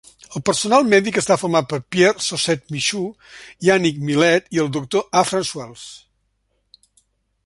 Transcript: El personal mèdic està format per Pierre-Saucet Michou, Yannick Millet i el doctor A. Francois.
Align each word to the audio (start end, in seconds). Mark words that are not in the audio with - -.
El 0.37 0.41
personal 0.49 0.87
mèdic 0.93 1.17
està 1.21 1.35
format 1.41 1.67
per 1.73 1.77
Pierre-Saucet 1.95 2.65
Michou, 2.77 3.05
Yannick 3.67 4.01
Millet 4.09 4.49
i 4.57 4.63
el 4.67 4.73
doctor 4.79 5.05
A. 5.21 5.25
Francois. 5.33 5.85